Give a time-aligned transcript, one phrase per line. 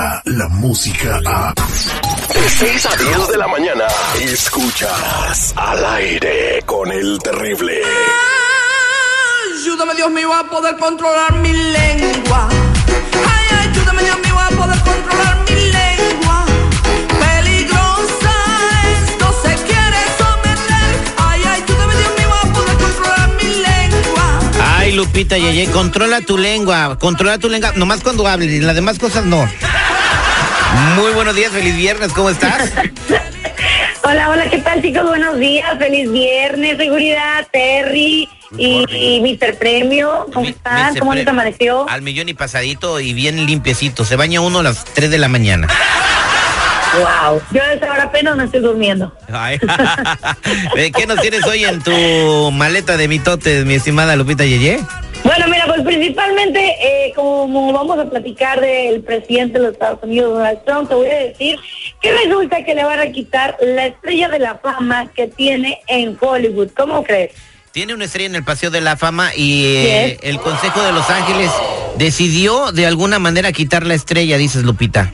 [0.00, 1.54] llega la música a...
[1.54, 3.84] De 6 a 10 de la mañana,
[4.20, 7.82] escuchas al aire con el terrible.
[9.56, 12.48] Ayúdame Dios mío a poder controlar mi lengua.
[13.28, 16.44] Ay, ayúdame Dios mío a poder controlar mi lengua.
[17.20, 18.34] Peligrosa
[19.04, 20.88] esto se quiere someter.
[21.18, 24.40] Ay, ayúdame Dios mío a poder controlar mi lengua.
[24.78, 28.98] Ay, Lupita Yeye, controla tu lengua, controla tu lengua, nomás cuando hables y las demás
[28.98, 29.46] cosas no.
[30.96, 32.72] Muy buenos días, feliz viernes, ¿cómo estás?
[34.02, 35.04] Hola, hola, ¿qué tal chicos?
[35.06, 39.56] Buenos días, feliz viernes, seguridad, Terry y, y Mr.
[39.56, 40.96] Premio, ¿cómo están?
[40.96, 41.88] ¿Cómo les amaneció?
[41.88, 44.04] Al millón y pasadito y bien limpiecito.
[44.04, 45.68] Se baña uno a las 3 de la mañana.
[46.98, 49.14] Wow, yo a esa hora apenas me estoy durmiendo.
[49.32, 49.60] Ay.
[50.74, 54.80] ¿Qué nos tienes hoy en tu maleta de mitotes, mi estimada Lupita Yeye?
[55.22, 60.34] Bueno, mira, pues principalmente, eh, como vamos a platicar del presidente de los Estados Unidos,
[60.34, 61.58] Donald Trump, te voy a decir
[62.00, 66.16] que resulta que le van a quitar la estrella de la fama que tiene en
[66.20, 66.70] Hollywood.
[66.76, 67.32] ¿Cómo crees?
[67.72, 71.08] Tiene una estrella en el Paseo de la Fama y eh, el Consejo de Los
[71.08, 71.50] Ángeles
[71.96, 75.12] decidió de alguna manera quitar la estrella, dices Lupita.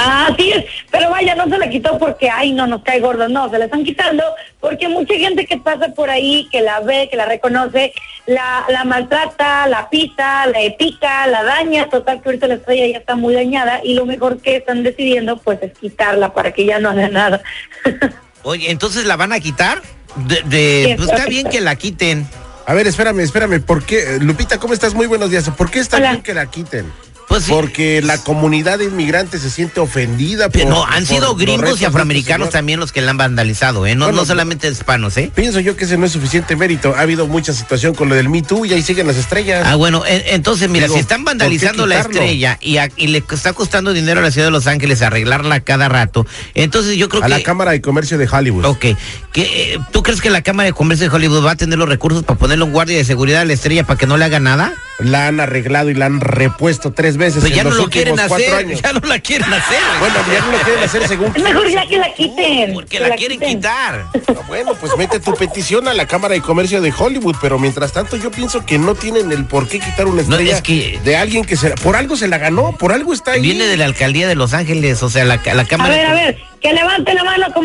[0.00, 3.28] Ah, sí es, pero vaya, no se la quitó porque, ay, no, nos cae gordo,
[3.28, 4.22] no, se la están quitando
[4.60, 7.92] porque mucha gente que pasa por ahí, que la ve, que la reconoce,
[8.28, 12.98] la, la maltrata, la pisa, la pica, la daña, total que ahorita la estrella ya
[12.98, 16.78] está muy dañada y lo mejor que están decidiendo pues es quitarla para que ya
[16.78, 17.40] no haga nada.
[18.42, 19.82] Oye, entonces la van a quitar?
[20.16, 22.26] De, de- Sí, pues está bien que la quiten.
[22.66, 24.18] A ver, espérame, espérame, ¿por qué?
[24.20, 24.92] Lupita, ¿cómo estás?
[24.92, 25.48] Muy buenos días.
[25.50, 26.10] ¿Por qué está Hola.
[26.10, 26.92] bien que la quiten?
[27.28, 27.50] Pues sí.
[27.52, 30.48] Porque la comunidad inmigrante se siente ofendida.
[30.48, 32.58] Por- no, han por sido gringos y de afroamericanos este señor.
[32.58, 33.94] también los que la han vandalizado, ¿eh?
[33.94, 35.30] No, Bueno, no solamente hispanos, ¿eh?
[35.34, 36.94] Pienso yo que ese no es suficiente mérito.
[36.96, 39.66] Ha habido mucha situación con lo del Me Too y ahí siguen las estrellas.
[39.66, 42.88] Ah, bueno, en- entonces, mira, Digo, si están ¿por qué vandalizando la estrella y, a-
[42.96, 46.96] y le está costando dinero a la ciudad de Los Ángeles arreglarla cada rato, entonces
[46.96, 47.32] yo creo a que...
[47.32, 48.64] la Cámara de Comercio de Hollywood.
[48.64, 48.86] Ok,
[49.32, 49.42] que,
[49.74, 52.22] eh, ¿tú crees que la Cámara de Comercio de Hollywood va a tener los recursos
[52.24, 54.72] para ponerle un guardia de seguridad a la estrella para que no le haga nada?
[54.98, 57.84] La han arreglado y la han repuesto tres veces Pues en ya no los lo
[57.84, 58.82] últimos quieren cuatro hacer, años.
[58.82, 59.78] ya no la quieren hacer.
[60.00, 62.74] Bueno, ya no lo quieren hacer según Es mejor ya que la quiten.
[62.74, 63.56] Porque que la quieren quiten.
[63.58, 64.06] quitar.
[64.28, 67.92] Ah, Bueno, pues mete tu petición a la Cámara de Comercio de Hollywood, pero mientras
[67.92, 70.98] tanto yo pienso que no tienen el por qué quitar una No, estrella es que-
[71.04, 73.40] de alguien que se, por algo se la ganó, por algo está ahí.
[73.42, 76.06] Viene de la alcaldía de Los Ángeles, o sea, la, la A Cámara ver, de
[76.06, 76.87] a ver, que la mano,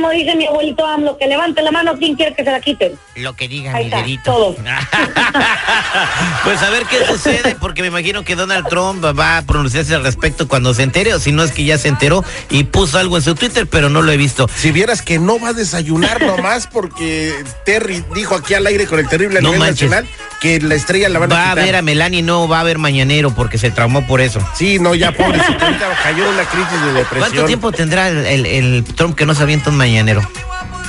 [0.03, 3.00] como dice mi abuelito AMLO, que levante la mano, ¿quién quiere que se la quiten?
[3.16, 4.24] Lo que diga Ahí mi está, dedito.
[4.34, 4.56] todo.
[6.44, 10.03] pues a ver qué sucede, porque me imagino que Donald Trump va a pronunciarse al
[10.03, 13.16] respecto cuando se entere, o si no es que ya se enteró y puso algo
[13.16, 14.50] en su Twitter, pero no lo he visto.
[14.53, 17.34] Si vieras que no va a desayunar nomás porque
[17.66, 19.90] Terry dijo aquí al aire con el terrible a No nivel manches.
[19.90, 20.09] nacional
[20.44, 22.64] que la estrella la van a Va a ver a Melania y no va a
[22.64, 24.40] ver mañanero porque se traumó por eso.
[24.56, 27.20] Sí, no, ya pobrecito, ahorita cayó en una crisis de depresión.
[27.20, 30.22] ¿Cuánto tiempo tendrá el, el- el Trump que no se avienta un mañanero?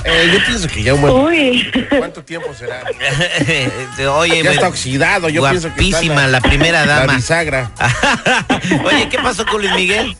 [0.04, 1.14] Eh, yo pienso que ya un buen...
[1.14, 1.72] Uy.
[1.98, 2.82] ¿Cuánto tiempo será?
[4.18, 7.14] Oye, Ya está oxidado, yo pienso que está guapísima la primera La dama.
[7.14, 7.70] bisagra.
[8.84, 10.16] Oye, ¿qué pasó con Luis Miguel?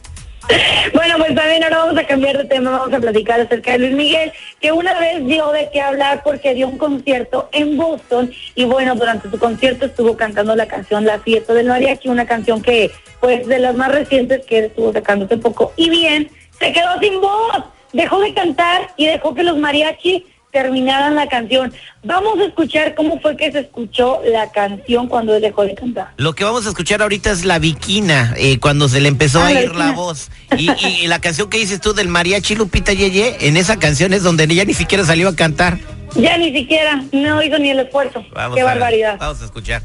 [0.93, 3.93] Bueno, pues también ahora vamos a cambiar de tema, vamos a platicar acerca de Luis
[3.93, 8.65] Miguel, que una vez dio de qué hablar porque dio un concierto en Boston y
[8.65, 12.91] bueno, durante su concierto estuvo cantando la canción La Fiesta del Mariachi, una canción que
[13.21, 15.73] pues de las más recientes que estuvo sacando hace poco.
[15.77, 21.17] Y bien, se quedó sin voz, dejó de cantar y dejó que los mariachi terminaran
[21.17, 21.75] la canción.
[22.05, 26.13] Vamos a escuchar cómo fue que se escuchó la canción cuando él dejó de cantar.
[26.17, 29.49] Lo que vamos a escuchar ahorita es la viquina, eh, cuando se le empezó Ah,
[29.49, 30.31] a la ir la voz.
[30.57, 34.13] Y, y- y la canción que dices tú del mariachi Lupita Yeye, en esa canción
[34.15, 35.79] es donde ella ni siquiera salió a cantar.
[36.15, 38.25] Ya ni siquiera, no hizo ni el esfuerzo.
[38.33, 39.17] Vamos Qué ver, barbaridad.
[39.19, 39.83] Vamos a escuchar.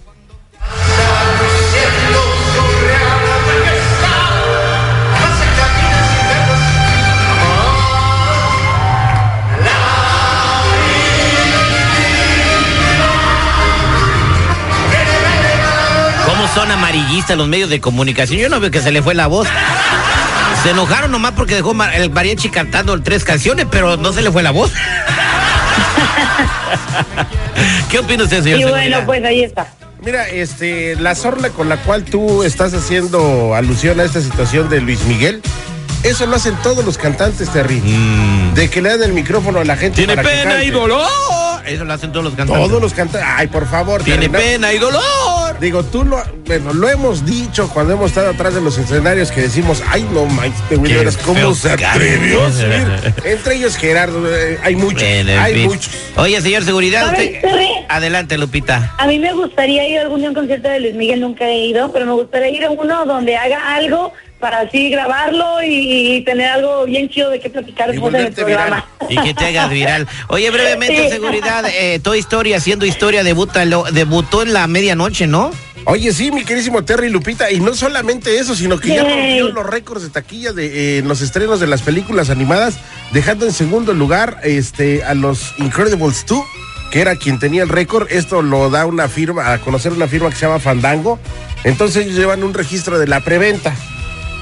[16.54, 18.40] Son amarillistas los medios de comunicación?
[18.40, 19.48] Yo no veo que se le fue la voz.
[20.64, 24.44] Se enojaron nomás porque dejó el mariachi cantando tres canciones, pero no se le fue
[24.44, 24.72] la voz.
[27.90, 28.60] ¿Qué opina usted, señor?
[28.60, 29.06] Y bueno, Seguridad?
[29.06, 29.68] pues ahí está.
[30.02, 34.80] Mira, este, la sorna con la cual tú estás haciendo alusión a esta situación de
[34.80, 35.42] Luis Miguel,
[36.04, 37.82] eso lo hacen todos los cantantes, Terry.
[38.54, 40.02] De que le dan el micrófono a la gente.
[40.02, 40.06] Mm.
[40.06, 41.08] Tiene para que pena y dolor.
[41.66, 42.68] Eso lo hacen todos los cantantes.
[42.68, 43.28] Todos los cantantes.
[43.30, 44.02] Ay, por favor.
[44.04, 44.40] Tiene Terry, no.
[44.40, 45.04] pena y dolor.
[45.60, 49.42] Digo, tú lo, bueno, lo hemos dicho cuando hemos estado atrás de los escenarios que
[49.42, 53.14] decimos, ay, no este Qué de veras, ¿cómo se atrevió a subir?
[53.26, 55.66] Entre ellos Gerardo, eh, hay muchos, Bueno, hay fin.
[55.66, 55.92] muchos.
[56.16, 57.14] Oye, señor seguridad,
[57.90, 58.96] adelante, Lupita.
[58.98, 61.66] A mí me gustaría ir algún día a un concierto de Luis Miguel, nunca he
[61.66, 66.22] ido, pero me gustaría ir a uno donde haga algo para así grabarlo y, y
[66.24, 68.46] tener algo bien chido de qué platicar Y después en el viral.
[68.46, 68.86] programa.
[69.10, 70.08] Y que te hagas viral.
[70.30, 71.10] Oye, brevemente, Sí.
[71.10, 75.52] seguridad, eh, Toy Story haciendo historia, debuta, lo- debutó en la medianoche, ¿no?
[75.86, 79.66] Oye, sí, mi querísimo Terry Lupita, y no solamente eso, sino que ya rompió los
[79.66, 82.78] récords de taquilla de eh, en los estrenos de las películas animadas,
[83.12, 86.44] dejando en segundo lugar este a los Incredibles 2,
[86.92, 88.08] que era quien tenía el récord.
[88.12, 91.18] Esto lo da una firma, a conocer una firma que se llama Fandango.
[91.64, 93.74] Entonces ellos llevan un registro de la preventa.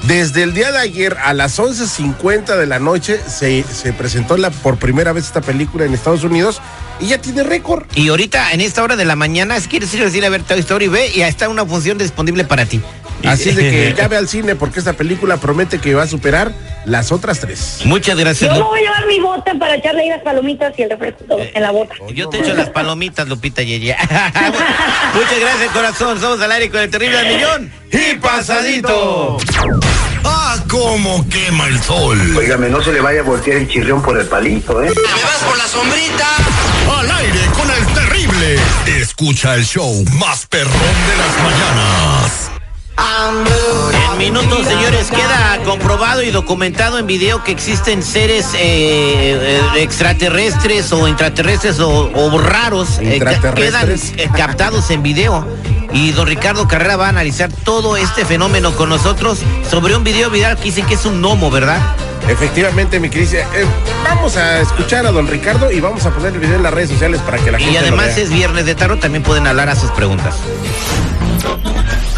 [0.04, 4.50] Desde el día de ayer a las 11.50 de la noche se, se presentó la,
[4.50, 6.60] por primera vez esta película en Estados Unidos
[7.00, 7.84] y ya tiene récord.
[7.94, 10.42] Y ahorita, en esta hora de la mañana, si quieres ir al cine a ver
[10.42, 12.80] Toy Story, ve y está una función disponible para ti.
[13.24, 16.52] Así de que ya ve al cine porque esta película promete que va a superar
[16.84, 17.80] las otras tres.
[17.84, 18.54] Muchas gracias.
[18.54, 21.24] Yo me voy a llevar mi bota para echarle ahí las palomitas y el refresco
[21.24, 21.94] todo en la bota.
[22.14, 23.96] Yo te echo las palomitas, Lupita Yeye.
[25.14, 26.20] Muchas gracias, corazón.
[26.20, 27.72] Somos al aire con el terrible al millón.
[27.92, 29.38] Y pasadito.
[30.24, 32.18] ¡Ah, cómo quema el sol!
[32.36, 34.92] Óigame, no se le vaya a voltear el chirrión por el palito, ¿eh?
[36.98, 38.58] ¡Al aire con el terrible!
[39.00, 41.28] Escucha el show más perrón de las.
[41.38, 41.47] En
[44.30, 51.08] minutos, señores, queda comprobado y documentado en video que existen seres eh, eh, extraterrestres o
[51.08, 55.46] intraterrestres o, o raros eh, que quedan eh, captados en video.
[55.92, 59.38] Y don Ricardo Carrera va a analizar todo este fenómeno con nosotros
[59.70, 61.80] sobre un video viral que dicen que es un gnomo, ¿verdad?
[62.28, 63.32] Efectivamente, mi Cris.
[63.32, 63.46] eh,
[64.04, 66.90] vamos a escuchar a don Ricardo y vamos a poner el video en las redes
[66.90, 68.24] sociales para que la gente Y lo además vea.
[68.24, 70.34] es viernes de tarot, también pueden hablar a sus preguntas.